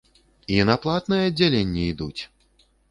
І 0.55 0.57
на 0.69 0.77
платнае 0.85 1.21
аддзяленне 1.29 1.87
ідуць! 1.95 2.21